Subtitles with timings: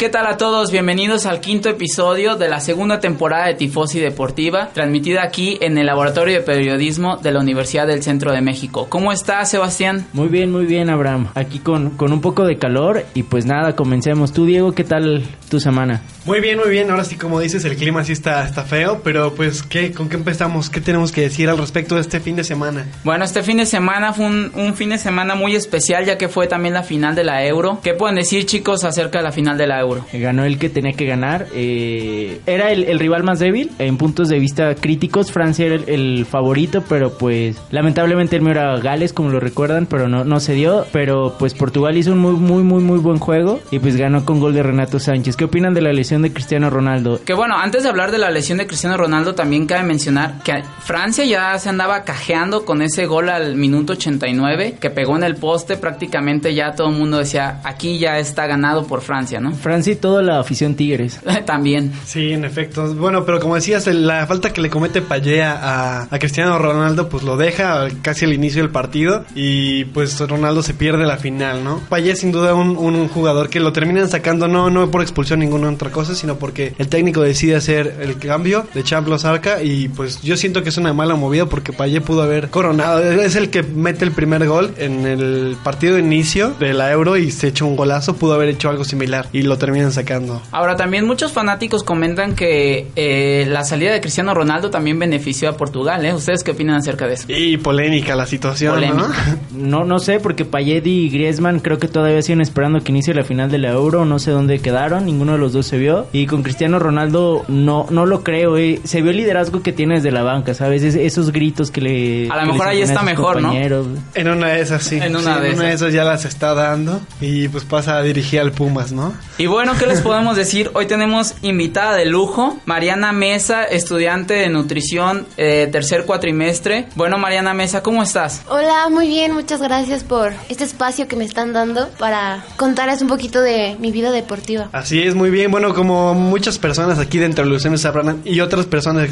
[0.00, 0.72] ¿Qué tal a todos?
[0.72, 5.84] Bienvenidos al quinto episodio de la segunda temporada de Tifosi Deportiva, transmitida aquí en el
[5.84, 8.86] Laboratorio de Periodismo de la Universidad del Centro de México.
[8.88, 10.06] ¿Cómo estás, Sebastián?
[10.14, 11.28] Muy bien, muy bien, Abraham.
[11.34, 14.32] Aquí con, con un poco de calor y pues nada, comencemos.
[14.32, 16.00] Tú, Diego, ¿qué tal tu semana?
[16.24, 16.90] Muy bien, muy bien.
[16.90, 20.16] Ahora sí, como dices, el clima sí está, está feo, pero pues, ¿qué, ¿con qué
[20.16, 20.70] empezamos?
[20.70, 22.86] ¿Qué tenemos que decir al respecto de este fin de semana?
[23.04, 26.28] Bueno, este fin de semana fue un, un fin de semana muy especial, ya que
[26.28, 27.80] fue también la final de la Euro.
[27.82, 29.89] ¿Qué pueden decir, chicos, acerca de la final de la Euro?
[30.12, 31.46] Ganó el que tenía que ganar.
[31.54, 35.32] Eh, era el, rival más débil en puntos de vista críticos.
[35.32, 40.08] Francia era el, favorito, pero pues lamentablemente el mío era Gales, como lo recuerdan, pero
[40.08, 40.86] no, no se dio.
[40.92, 44.40] Pero pues Portugal hizo un muy, muy, muy, muy buen juego y pues ganó con
[44.40, 45.36] gol de Renato Sánchez.
[45.36, 47.20] ¿Qué opinan de la lesión de Cristiano Ronaldo?
[47.24, 50.62] Que bueno, antes de hablar de la lesión de Cristiano Ronaldo, también cabe mencionar que
[50.80, 55.36] Francia ya se andaba cajeando con ese gol al minuto 89 que pegó en el
[55.36, 55.76] poste.
[55.76, 59.52] Prácticamente ya todo el mundo decía, aquí ya está ganado por Francia, ¿no?
[59.52, 61.20] Francia y toda la afición Tigres.
[61.46, 61.92] También.
[62.06, 62.94] Sí, en efecto.
[62.94, 67.22] Bueno, pero como decías, la falta que le comete Payea a, a, Cristiano Ronaldo, pues
[67.22, 71.80] lo deja casi al inicio del partido y pues Ronaldo se pierde la final, ¿no?
[71.88, 75.70] Payea sin duda un, un, jugador que lo terminan sacando no, no por expulsión ninguna
[75.70, 80.22] otra cosa, sino porque el técnico decide hacer el cambio de Champions Arca y pues
[80.22, 83.00] yo siento que es una mala movida porque Payet pudo haber coronado.
[83.00, 87.16] Es el que mete el primer gol en el partido de inicio de la Euro
[87.16, 90.42] y se echa un golazo, pudo haber hecho algo similar y lo terminan sacando.
[90.50, 95.56] Ahora también muchos fanáticos comentan que eh, la salida de Cristiano Ronaldo también benefició a
[95.56, 96.12] Portugal, ¿eh?
[96.12, 97.26] ¿Ustedes qué opinan acerca de eso?
[97.28, 99.08] Y polémica la situación, ¿no?
[99.52, 99.84] ¿no?
[99.84, 103.48] No sé, porque Payet y Griezmann creo que todavía siguen esperando que inicie la final
[103.48, 106.08] de la Euro, no sé dónde quedaron, ninguno de los dos se vio.
[106.12, 108.80] Y con Cristiano Ronaldo no, no lo creo, eh.
[108.82, 110.82] se vio el liderazgo que tiene desde la banca, ¿sabes?
[110.82, 112.28] esos gritos que le...
[112.28, 113.52] A lo mejor ahí está mejor, ¿no?
[113.54, 114.98] En una de esas, sí.
[115.00, 115.92] En una, de, esas.
[115.92, 119.14] ya las está dando y pues pasa a dirigir al Pumas, ¿no?
[119.38, 120.70] Y bueno, ¿qué les podemos decir?
[120.72, 126.86] Hoy tenemos invitada de lujo, Mariana Mesa, estudiante de nutrición, eh, tercer cuatrimestre.
[126.96, 128.42] Bueno, Mariana Mesa, ¿cómo estás?
[128.48, 133.08] Hola, muy bien, muchas gracias por este espacio que me están dando para contarles un
[133.08, 134.70] poquito de mi vida deportiva.
[134.72, 135.50] Así es, muy bien.
[135.50, 139.10] Bueno, como muchas personas aquí dentro de los sabrán y otras personas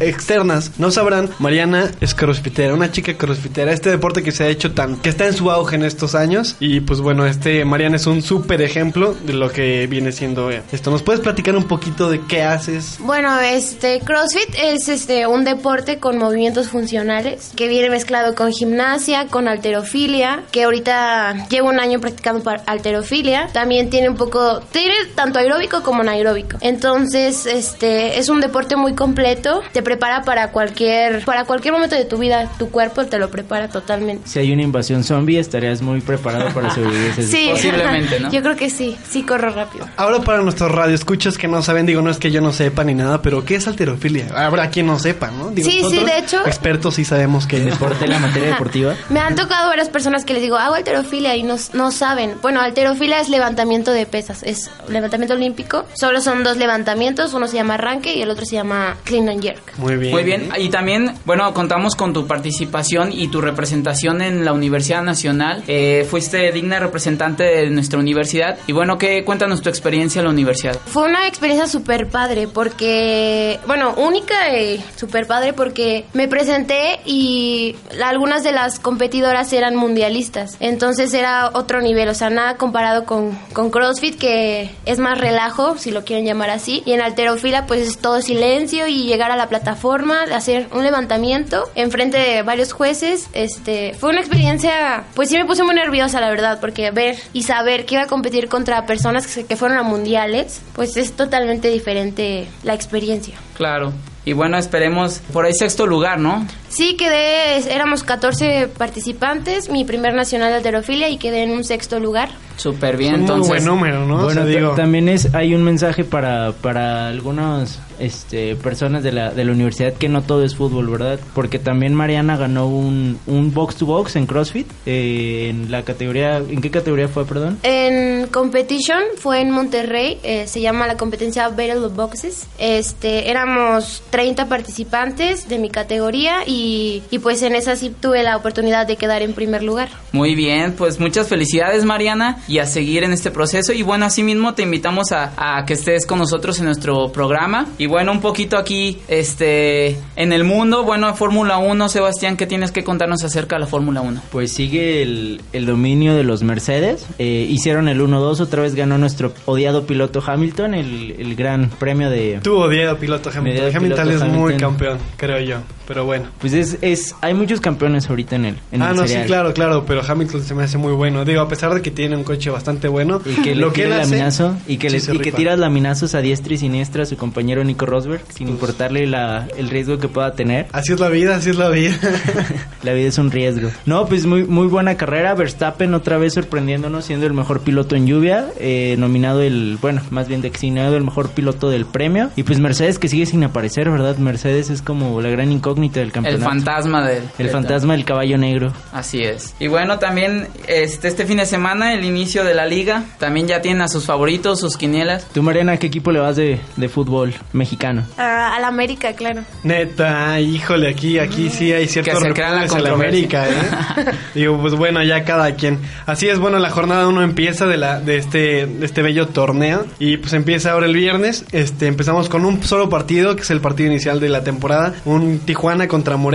[0.00, 3.72] externas no sabrán, Mariana es crossfitera, una chica crossfitera.
[3.72, 6.56] Este deporte que se ha hecho tan, que está en su auge en estos años.
[6.60, 10.90] Y pues bueno, este Mariana es un súper ejemplo de lo que viene siendo esto.
[10.90, 12.96] ¿Nos puedes platicar un poquito de qué haces?
[13.00, 19.26] Bueno, este CrossFit es este un deporte con movimientos funcionales que viene mezclado con gimnasia,
[19.26, 23.48] con alterofilia, que ahorita llevo un año practicando alterofilia.
[23.52, 26.58] También tiene un poco, tiene tanto aeróbico como anaeróbico.
[26.60, 32.04] Entonces, este es un deporte muy completo, te prepara para cualquier para cualquier momento de
[32.04, 34.28] tu vida, tu cuerpo te lo prepara totalmente.
[34.28, 37.12] Si hay una invasión zombie, estarías muy preparado para sobrevivir.
[37.22, 38.30] sí, posiblemente, ¿no?
[38.30, 39.88] Yo creo que sí, sí corro rápido.
[39.96, 42.94] Ahora para nuestros radioescuchas que no saben, digo, no es que yo no sepa ni
[42.94, 44.26] nada, pero ¿qué es alterofilia?
[44.34, 45.50] Habrá quien no sepa, ¿no?
[45.56, 46.46] sí, sí, de hecho.
[46.46, 48.94] Expertos sí sabemos que deporte la materia deportiva.
[49.10, 52.36] Me han tocado varias personas que les digo, hago alterofilia y no, no saben.
[52.42, 55.84] Bueno, alterofilia es levantamiento de pesas, es levantamiento olímpico.
[55.94, 59.42] Solo son dos levantamientos, uno se llama arranque y el otro se llama clean and
[59.42, 59.78] jerk.
[59.78, 60.12] Muy bien.
[60.12, 60.48] Muy bien.
[60.58, 65.62] Y también, bueno, contamos con tu participación y tu representación en la Universidad Nacional.
[65.66, 68.58] Eh, fuiste digna representante de nuestra universidad.
[68.66, 70.76] Y bueno, ¿qué cuéntanos tu experiencia en la universidad?
[70.86, 77.76] Fue una experiencia súper padre porque, bueno, única y súper padre porque me presenté y
[78.04, 80.56] algunas de las competidoras eran mundialistas.
[80.60, 85.78] Entonces era otro nivel, o sea, nada comparado con, con CrossFit que es más relajo,
[85.78, 86.82] si lo quieren llamar así.
[86.84, 91.70] Y en alterofila pues es todo silencio y llegar a la plataforma, hacer un levantamiento
[91.74, 93.28] enfrente de varios jueces.
[93.32, 97.44] Este, fue una experiencia, pues sí me puse muy nerviosa la verdad, porque ver y
[97.44, 101.68] saber que iba a competir contra personas que, que fueron a mundiales, pues es totalmente
[101.68, 103.36] diferente la experiencia.
[103.56, 103.92] Claro.
[104.24, 106.46] Y bueno, esperemos por ahí sexto lugar, ¿no?
[106.78, 111.98] Sí, quedé, éramos 14 participantes, mi primer nacional de alterofilia y quedé en un sexto
[111.98, 112.28] lugar.
[112.54, 113.48] Súper bien, Un entonces.
[113.48, 114.14] buen número, ¿no?
[114.20, 119.12] O Bueno, sea, digo, también es hay un mensaje para para algunas este, personas de
[119.12, 121.18] la, de la universidad que no todo es fútbol, ¿verdad?
[121.34, 126.38] Porque también Mariana ganó un, un box to box en CrossFit eh, en la categoría
[126.38, 127.58] ¿en qué categoría fue, perdón?
[127.62, 132.46] En competition fue en Monterrey, eh, se llama la competencia Battle of Boxes.
[132.58, 138.36] Este, éramos 30 participantes de mi categoría y, y pues en esa sí tuve la
[138.36, 139.88] oportunidad de quedar en primer lugar.
[140.12, 144.54] Muy bien, pues muchas felicidades Mariana y a seguir en este proceso y bueno, asimismo
[144.54, 148.56] te invitamos a, a que estés con nosotros en nuestro programa y bueno, un poquito
[148.56, 153.60] aquí este en el mundo, bueno, Fórmula 1, Sebastián, ¿qué tienes que contarnos acerca de
[153.60, 154.22] la Fórmula 1?
[154.30, 157.06] Pues sigue el, el dominio de los Mercedes.
[157.18, 162.10] Eh, hicieron el 1-2, otra vez ganó nuestro odiado piloto Hamilton, el, el gran premio
[162.10, 162.40] de...
[162.42, 163.76] Tú odiado piloto Hamilton.
[163.76, 164.58] Hamilton piloto es muy Hamilton.
[164.70, 165.56] campeón, creo yo.
[165.86, 166.26] Pero bueno.
[166.38, 169.52] Pues es, es, hay muchos campeones ahorita en el, en ah, el no, sí, claro,
[169.52, 171.24] claro, pero Hamilton se me hace muy bueno.
[171.24, 173.82] Digo, a pesar de que tiene un coche bastante bueno, Y que le lo que
[173.82, 176.58] tira él hace, laminazo y que, sí le, y que tira laminazos a diestra y
[176.58, 180.66] siniestra a su compañero Nico Rosberg sin importarle la, el riesgo que pueda tener.
[180.72, 181.96] Así es la vida, así es la vida.
[182.84, 183.70] La vida es un riesgo.
[183.86, 185.34] No, pues muy muy buena carrera.
[185.34, 190.28] Verstappen otra vez sorprendiéndonos siendo el mejor piloto en lluvia, eh, nominado el, bueno, más
[190.28, 192.30] bien designado el mejor piloto del premio.
[192.36, 194.16] Y pues Mercedes que sigue sin aparecer, ¿verdad?
[194.18, 198.38] Mercedes es como la gran incógnita del El fantasma del El del- fantasma del caballo
[198.38, 198.72] negro.
[198.92, 199.54] Así es.
[199.58, 203.60] Y bueno, también este este fin de semana el inicio de la liga, también ya
[203.60, 205.26] tienen a sus favoritos, sus quinielas.
[205.32, 208.04] Tú, Mariana, ¿qué equipo le vas de, de fútbol mexicano?
[208.16, 209.42] Ah, a la América, claro.
[209.64, 213.40] Neta, híjole, aquí, aquí sí hay cierto Que se crea la repudio hacia controversia.
[213.42, 214.14] América, ¿eh?
[214.34, 215.78] Digo, pues bueno, ya cada quien.
[216.06, 219.84] Así es, bueno, la jornada uno empieza de la de este de este bello torneo
[219.98, 221.44] y pues empieza ahora el viernes.
[221.52, 225.38] Este empezamos con un solo partido, que es el partido inicial de la temporada, un
[225.40, 226.27] Tijuana contra Morelia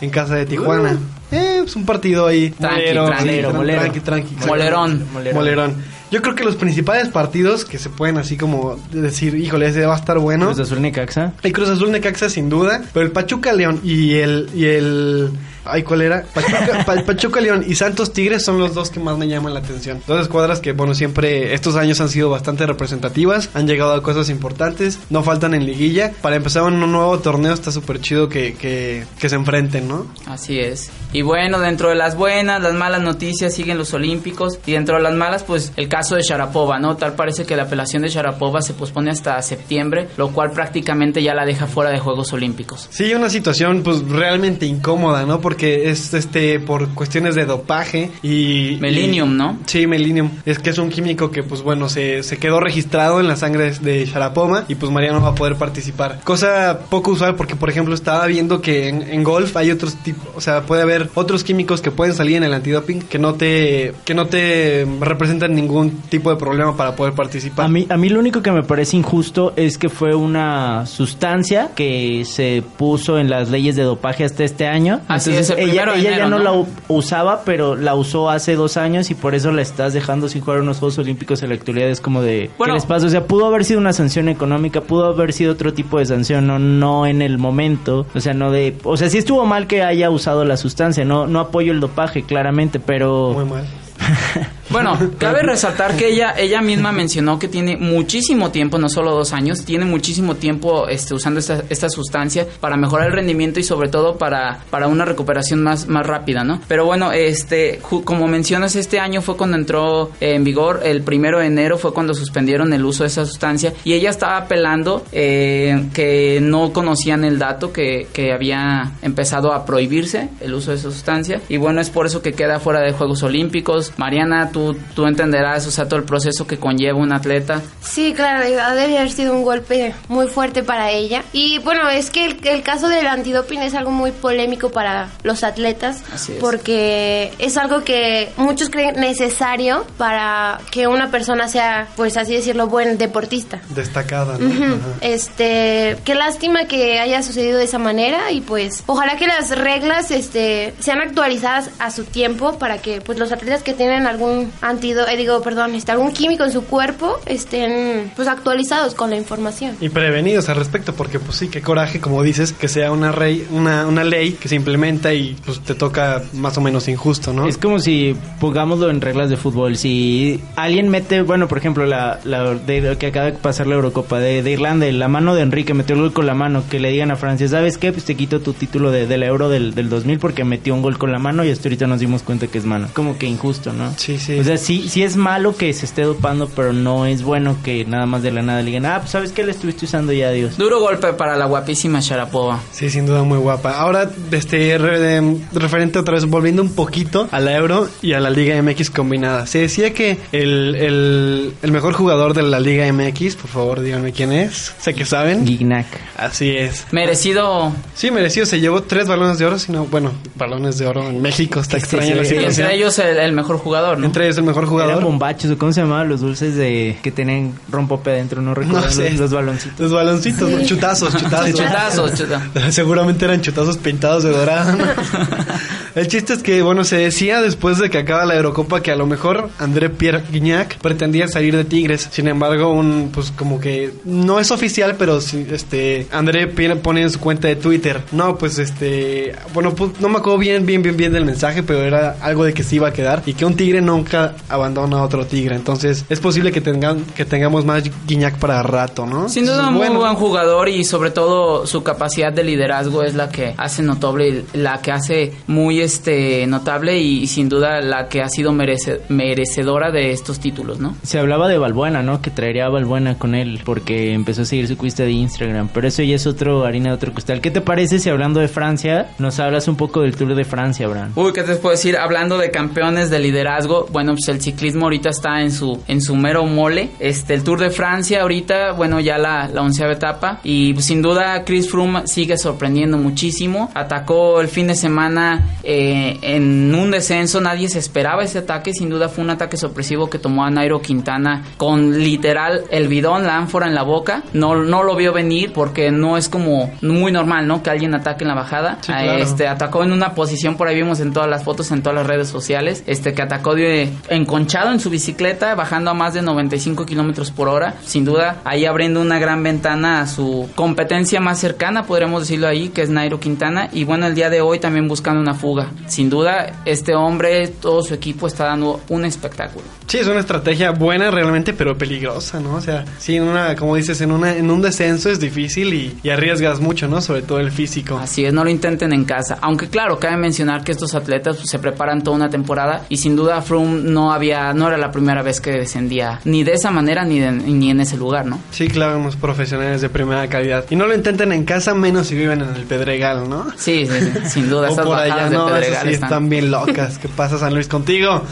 [0.00, 0.98] en casa de Tijuana.
[1.30, 3.80] Eh, pues un partido ahí Tranqui, molero, tranqui, sí, molero.
[3.80, 4.36] tranqui, tranqui.
[4.46, 5.06] Molerón.
[5.32, 5.74] Molerón.
[6.10, 9.94] Yo creo que los principales partidos que se pueden así como decir, híjole, ese va
[9.94, 10.46] a estar bueno.
[10.46, 11.32] Cruz Azul Necaxa.
[11.42, 15.30] El Cruz Azul Necaxa sin duda, pero el Pachuca León y el y el
[15.64, 19.16] ay cuál era Pachuca, Pa- Pachuca León y Santos Tigres son los dos que más
[19.18, 20.02] me llaman la atención.
[20.06, 24.28] Dos escuadras que bueno siempre estos años han sido bastante representativas, han llegado a cosas
[24.28, 26.12] importantes, no faltan en liguilla.
[26.22, 30.06] Para empezar en un nuevo torneo está súper chido que, que, que se enfrenten, ¿no?
[30.26, 30.90] Así es.
[31.12, 34.58] Y bueno, dentro de las buenas, las malas noticias siguen los Olímpicos.
[34.66, 36.96] Y dentro de las malas, pues el caso de Sharapova, ¿no?
[36.96, 41.34] Tal parece que la apelación de Sharapova se pospone hasta septiembre, lo cual prácticamente ya
[41.34, 42.88] la deja fuera de Juegos Olímpicos.
[42.90, 45.40] Sí, una situación pues realmente incómoda, ¿no?
[45.40, 49.58] Porque es este por cuestiones de dopaje y Melinium, y- ¿no?
[49.66, 50.30] Sí, melinium.
[50.46, 53.72] Es que es un químico que pues bueno, se, se quedó registrado en la sangre
[53.72, 56.20] de Sharapova y pues María no va a poder participar.
[56.24, 60.28] Cosa poco usual porque por ejemplo estaba viendo que en, en golf hay otros tipos,
[60.34, 63.92] o sea, puede haber otros químicos que pueden salir en el antidoping que no te
[64.04, 67.66] que no te representan ningún tipo de problema para poder participar.
[67.66, 71.70] A mí, a mí lo único que me parece injusto es que fue una sustancia
[71.74, 75.00] que se puso en las leyes de dopaje hasta este año.
[75.08, 76.44] Así Entonces es, el ella, ella ya no, ¿no?
[76.44, 80.40] la usaba, pero la usó hace dos años y por eso la estás dejando sin
[80.40, 81.88] jugar unos Juegos Olímpicos en la actualidad.
[81.88, 82.50] Es como de...
[82.58, 82.72] Bueno.
[82.72, 83.06] ¿Qué les pasa?
[83.06, 86.46] O sea, pudo haber sido una sanción económica, pudo haber sido otro tipo de sanción,
[86.46, 88.06] no, no en el momento.
[88.14, 88.76] O sea, no de...
[88.84, 92.22] O sea, sí estuvo mal que haya usado la sustancia, no, no apoyo el dopaje,
[92.22, 93.32] claramente, pero...
[93.34, 93.64] Muy mal.
[94.72, 99.32] Bueno, cabe resaltar que ella ella misma mencionó que tiene muchísimo tiempo, no solo dos
[99.32, 103.88] años, tiene muchísimo tiempo este, usando esta, esta sustancia para mejorar el rendimiento y sobre
[103.88, 106.60] todo para, para una recuperación más, más rápida, ¿no?
[106.68, 111.46] Pero bueno, este como mencionas, este año fue cuando entró en vigor, el primero de
[111.46, 116.40] enero fue cuando suspendieron el uso de esa sustancia y ella estaba apelando eh, que
[116.40, 121.40] no conocían el dato que, que había empezado a prohibirse el uso de esa sustancia
[121.48, 123.92] y bueno, es por eso que queda fuera de Juegos Olímpicos.
[123.96, 124.61] Mariana, tú,
[124.94, 127.60] tú entenderás, o sea, todo el proceso que conlleva un atleta.
[127.82, 131.22] Sí, claro, ha de haber sido un golpe muy fuerte para ella.
[131.32, 135.44] Y bueno, es que el, el caso del antidoping es algo muy polémico para los
[135.44, 136.38] atletas Así es.
[136.38, 142.66] porque es algo que muchos creen necesario para que una persona sea, pues así decirlo,
[142.68, 143.60] buen deportista.
[143.70, 144.76] Destacada, ¿no?
[145.00, 150.10] Este, qué lástima que haya sucedido de esa manera y pues ojalá que las reglas
[150.10, 155.06] este sean actualizadas a su tiempo para que pues los atletas que tienen algún antido,
[155.08, 159.76] eh, digo, perdón, este, algún químico en su cuerpo, estén pues actualizados con la información.
[159.80, 163.46] Y prevenidos al respecto, porque pues sí, qué coraje, como dices, que sea una, rey,
[163.50, 167.46] una, una ley que se implementa y pues te toca más o menos injusto, ¿no?
[167.46, 169.76] Es como si pongámoslo en reglas de fútbol.
[169.76, 174.18] Si alguien mete, bueno, por ejemplo, la, la de, que acaba de pasar la Eurocopa
[174.18, 176.90] de, de Irlanda, la mano de Enrique metió el gol con la mano, que le
[176.90, 177.92] digan a Francia, ¿sabes qué?
[177.92, 180.82] Pues te quito tu título de, de la Euro del, del 2000 porque metió un
[180.82, 182.88] gol con la mano y hasta ahorita nos dimos cuenta que es mano.
[182.94, 183.92] Como que injusto, ¿no?
[183.96, 184.31] Sí, sí.
[184.40, 187.84] O sea, sí, sí es malo que se esté dopando, pero no es bueno que
[187.84, 190.30] nada más de la nada le digan, ah, pues sabes que le estuviste usando ya,
[190.30, 190.56] Dios.
[190.58, 192.60] Duro golpe para la guapísima Sharapova.
[192.72, 193.72] Sí, sin duda muy guapa.
[193.78, 198.20] Ahora, este, re- de- referente otra vez, volviendo un poquito a la Euro y a
[198.20, 199.46] la Liga MX combinada.
[199.46, 204.12] Se decía que el, el, el mejor jugador de la Liga MX, por favor, díganme
[204.12, 204.74] quién es.
[204.78, 205.46] Sé que saben.
[205.46, 205.86] Gignac.
[206.16, 206.86] Así es.
[206.92, 207.72] Merecido.
[207.94, 208.46] Sí, merecido.
[208.46, 211.60] Se llevó tres balones de oro, sino, bueno, balones de oro en México.
[211.60, 212.34] Está Sí, extraña sí, la sí.
[212.34, 212.66] Y situación.
[212.66, 214.06] entre ellos el, el mejor jugador, ¿no?
[214.06, 215.04] Entre ellos el mejor Eran jugador.
[215.04, 218.90] bombachos, o cómo se llamaban los dulces de que tenían rompope adentro, no recuerdo No
[218.92, 219.10] sé.
[219.10, 219.80] los, los baloncitos.
[219.80, 221.50] Los baloncitos, chutazos, chutazos.
[221.54, 222.42] Chutazos, chuta.
[222.70, 224.76] Seguramente eran chutazos pintados de dorado.
[225.94, 228.96] El chiste es que, bueno, se decía después de que acaba la Eurocopa que a
[228.96, 232.08] lo mejor André Pierre Guignac pretendía salir de Tigres.
[232.10, 237.02] Sin embargo, un, pues como que no es oficial, pero sí, este, André Pierre pone
[237.02, 238.00] en su cuenta de Twitter.
[238.12, 241.82] No, pues este, bueno, pues, no me acuerdo bien, bien, bien, bien del mensaje, pero
[241.82, 245.02] era algo de que se iba a quedar y que un tigre nunca abandona a
[245.02, 245.56] otro tigre.
[245.56, 249.28] Entonces, es posible que tengan, que tengamos más Guignac para rato, ¿no?
[249.28, 249.94] Sin duda un Bueno.
[249.94, 254.44] muy buen jugador y sobre todo su capacidad de liderazgo es la que hace notable,
[254.54, 259.90] la que hace muy este notable y, sin duda la que ha sido merece- merecedora
[259.90, 260.96] de estos títulos, ¿no?
[261.02, 262.20] Se hablaba de Balbuena, ¿no?
[262.22, 265.68] Que traería a Balbuena con él porque empezó a seguir su cuesta de Instagram.
[265.72, 267.40] Pero eso ya es otro harina de otro costal.
[267.40, 270.86] ¿Qué te parece si hablando de Francia nos hablas un poco del Tour de Francia,
[270.86, 271.12] Abraham?
[271.16, 271.96] Uy, ¿qué te puedo decir?
[271.96, 276.16] Hablando de campeones de liderazgo, bueno, pues el ciclismo ahorita está en su en su
[276.16, 276.90] mero mole.
[277.00, 281.02] Este, el Tour de Francia ahorita, bueno, ya la, la onceava etapa y pues, sin
[281.02, 283.70] duda Chris Froome sigue sorprendiendo muchísimo.
[283.74, 288.90] Atacó el fin de semana eh, en un descenso, nadie se esperaba ese ataque, sin
[288.90, 293.36] duda fue un ataque sorpresivo que tomó a Nairo Quintana con literal el bidón, la
[293.36, 294.22] ánfora en la boca.
[294.32, 297.62] No, no lo vio venir porque no es como muy normal, ¿no?
[297.62, 298.78] Que alguien ataque en la bajada.
[298.80, 299.22] Sí, claro.
[299.22, 302.06] Este, atacó en una posición, por ahí vimos en todas las fotos, en todas las
[302.06, 306.86] redes sociales, este, que atacó de enconchado en su bicicleta, bajando a más de 95
[306.86, 307.74] kilómetros por hora.
[307.84, 312.68] Sin duda, ahí abriendo una gran ventana a su competencia más cercana, podríamos decirlo ahí,
[312.68, 313.68] que es Nairo Quintana.
[313.72, 315.61] Y bueno, el día de hoy también buscando una fuga.
[315.86, 319.64] Sin duda, este hombre, todo su equipo está dando un espectáculo.
[319.92, 322.54] Sí, es una estrategia buena realmente, pero peligrosa, ¿no?
[322.54, 325.98] O sea, sí, en una, como dices, en una, en un descenso es difícil y,
[326.02, 327.02] y arriesgas mucho, ¿no?
[327.02, 327.98] Sobre todo el físico.
[327.98, 329.36] Así es, no lo intenten en casa.
[329.42, 333.16] Aunque claro, cabe mencionar que estos atletas pues, se preparan toda una temporada y sin
[333.16, 337.04] duda Froome no había, no era la primera vez que descendía ni de esa manera
[337.04, 338.40] ni, de- ni en ese lugar, ¿no?
[338.50, 340.64] Sí, claro, unos profesionales de primera calidad.
[340.70, 343.44] Y no lo intenten en casa, menos si viven en el Pedregal, ¿no?
[343.58, 346.08] Sí, sí, sí, sin duda, o por allá, de no, Pedregal sí están.
[346.08, 346.96] están bien locas.
[346.96, 348.22] ¿Qué pasa, San Luis, contigo?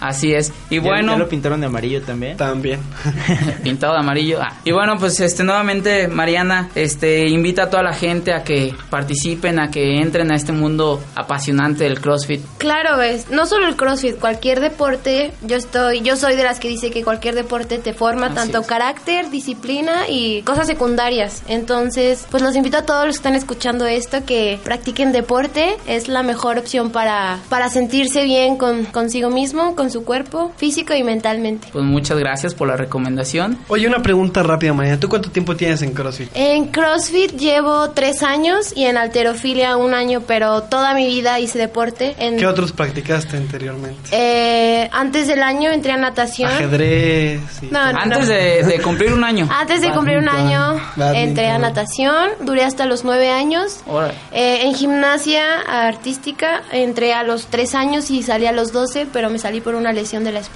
[0.00, 0.52] Así es.
[0.74, 2.36] Y ¿Ya- bueno, ¿Ya lo pintaron de amarillo también?
[2.36, 2.80] También.
[3.62, 4.38] pintado de amarillo.
[4.40, 8.74] Ah, Y bueno, pues este nuevamente Mariana este invita a toda la gente a que
[8.90, 12.40] participen, a que entren a este mundo apasionante del CrossFit.
[12.58, 16.68] Claro, ves, no solo el CrossFit, cualquier deporte, yo estoy, yo soy de las que
[16.68, 18.66] dice que cualquier deporte te forma Así tanto es.
[18.66, 21.42] carácter, disciplina y cosas secundarias.
[21.48, 26.08] Entonces, pues los invito a todos los que están escuchando esto que practiquen deporte, es
[26.08, 31.02] la mejor opción para, para sentirse bien con consigo mismo, con su cuerpo, físico y
[31.02, 31.68] mentalmente.
[31.72, 33.58] Pues muchas gracias por la recomendación.
[33.68, 34.98] Oye, una pregunta rápida, María.
[34.98, 36.30] ¿Tú cuánto tiempo tienes en CrossFit?
[36.34, 41.58] En CrossFit llevo tres años y en alterofilia un año, pero toda mi vida hice
[41.58, 42.14] deporte.
[42.18, 44.08] En, ¿Qué otros practicaste anteriormente?
[44.12, 46.50] eh, antes del año entré a natación.
[46.50, 47.40] Ajedrez.
[47.62, 47.98] y- No, no.
[47.98, 49.46] Antes de, de cumplir un año.
[49.52, 51.16] Antes de cumplir un año Badminton.
[51.28, 53.80] entré a natación, duré hasta los nueve años.
[54.32, 59.28] Eh, en gimnasia artística entré a los tres años y salí a los doce, pero
[59.28, 60.53] me salí por una lesión de la espalda.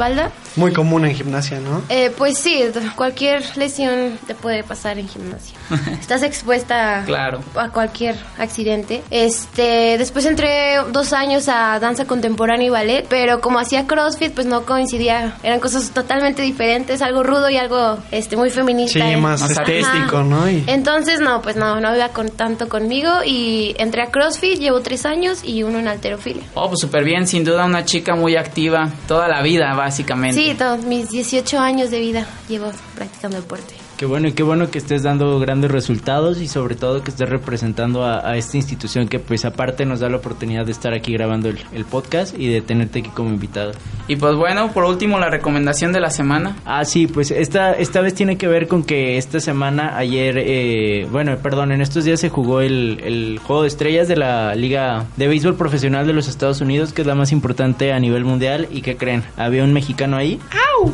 [0.57, 1.83] Muy común en gimnasia, ¿no?
[1.89, 2.63] Eh, pues sí,
[2.97, 5.57] cualquier lesión te puede pasar en gimnasia.
[6.01, 7.41] Estás expuesta Claro.
[7.57, 9.03] a cualquier accidente.
[9.11, 14.47] Este, después entré dos años a danza contemporánea y ballet, pero como hacía CrossFit, pues
[14.47, 15.37] no coincidía.
[15.43, 18.99] Eran cosas totalmente diferentes, algo rudo y algo este muy feminista.
[19.01, 19.17] Sí, ¿eh?
[19.17, 19.53] más Ajá.
[19.63, 20.49] estético, ¿no?
[20.51, 24.81] Y- Entonces, no, pues no, no iba con tanto conmigo y entré a CrossFit, llevo
[24.81, 26.45] tres años y uno en alterofilia.
[26.55, 30.37] Oh, pues súper bien, sin duda una chica muy activa toda la vida, básicamente.
[30.37, 33.78] Sí, todos mis 18 años de vida llevo practicando deporte.
[33.99, 37.29] Qué bueno y qué bueno que estés dando grandes resultados y sobre todo que estés
[37.29, 41.49] representando a, esta institución que pues aparte nos da la oportunidad de estar aquí grabando
[41.49, 43.73] el, el, podcast y de tenerte aquí como invitado.
[44.07, 46.55] Y pues bueno, por último la recomendación de la semana.
[46.65, 51.09] Ah, sí, pues esta, esta vez tiene que ver con que esta semana, ayer, eh,
[51.11, 55.07] bueno, perdón, en estos días se jugó el, el juego de estrellas de la Liga
[55.17, 58.69] de Béisbol Profesional de los Estados Unidos, que es la más importante a nivel mundial
[58.71, 60.39] y que creen, había un mexicano ahí.
[60.79, 60.93] ¡Au!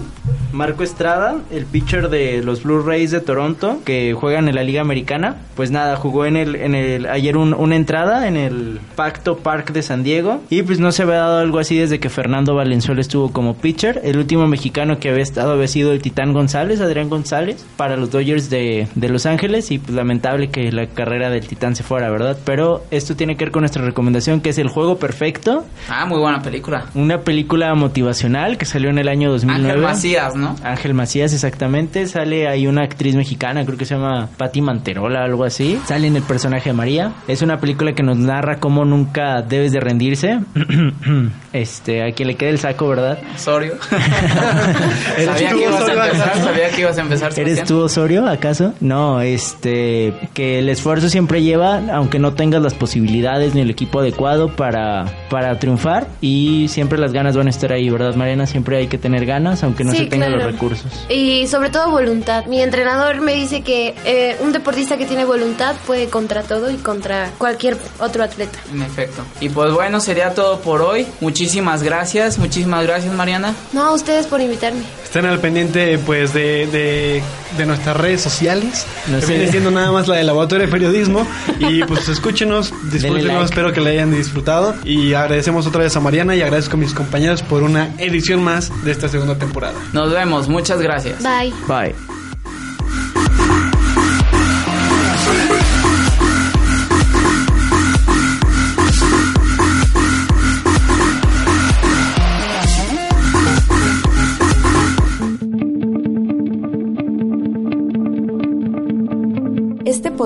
[0.55, 4.81] Marco Estrada, el pitcher de los Blue Rays de Toronto, que juegan en la Liga
[4.81, 5.37] Americana.
[5.57, 9.83] Pues nada, jugó en el, en el ayer una entrada en el Pacto Park de
[9.83, 10.43] San Diego.
[10.51, 14.01] Y pues no se había dado algo así desde que Fernando Valenzuela estuvo como pitcher.
[14.05, 18.11] El último mexicano que había estado había sido el Titán González, Adrián González, para los
[18.13, 19.71] Dodgers de, de Los Ángeles.
[19.73, 22.39] Y pues lamentable que la carrera del Titán se fuera, ¿verdad?
[22.45, 25.65] Pero esto tiene que ver con nuestra recomendación, que es El Juego Perfecto.
[25.89, 26.87] Ah, muy buena película.
[26.95, 29.69] Una película motivacional que salió en el año 2009.
[29.69, 30.44] Ángel Macías, ¿no?
[30.63, 32.07] Ángel Macías, exactamente.
[32.07, 35.79] Sale ahí una actriz mexicana, creo que se llama Patti Manterola, algo así.
[35.87, 37.13] Sale en el personaje de María.
[37.29, 40.41] Es una película que nos narra cómo nunca debes de rendirse.
[41.53, 43.19] este, a quien le quede el saco, ¿verdad?
[43.35, 43.75] Osorio.
[45.25, 47.33] sabía, que ibas a empezar, sabía que ibas a empezar.
[47.39, 48.75] ¿Eres tú Osorio, acaso?
[48.81, 54.01] No, este, que el esfuerzo siempre lleva, aunque no tengas las posibilidades ni el equipo
[54.01, 58.47] adecuado para, para triunfar y siempre las ganas van a estar ahí, ¿verdad, Mariana?
[58.47, 60.91] Siempre hay que tener ganas, aunque no se tengan los recursos.
[61.09, 62.47] Y sobre todo voluntad.
[62.47, 66.77] Mi entrenador me dice que eh, un deportista que tiene voluntad puede contra todo y
[66.77, 68.59] contra cualquier otro atleta.
[68.73, 69.23] En efecto.
[69.41, 71.07] Y pues bueno, sería todo por hoy.
[71.21, 73.55] Muchísimas gracias, muchísimas gracias Mariana.
[73.73, 74.83] No, a ustedes por invitarme.
[75.15, 77.23] Estén al pendiente pues de,
[77.57, 78.85] de, nuestras redes sociales.
[79.07, 79.29] No sé.
[79.29, 81.25] Viene siendo nada más la de Laboratorio de Periodismo.
[81.61, 84.75] Y pues escúchenos, disfrútenos, espero que la hayan disfrutado.
[84.83, 88.73] Y agradecemos otra vez a Mariana y agradezco a mis compañeros por una edición más
[88.85, 89.79] de esta segunda temporada.
[89.93, 91.23] Nos vemos, muchas gracias.
[91.23, 91.55] Bye.
[91.69, 92.14] Bye.